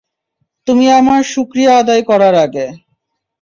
তুমি 0.67 0.85
আমার 0.91 1.21
শুকরিয়া 1.23 1.71
আদায় 1.77 2.03
করার 2.03 2.35
আগে। 2.35 2.65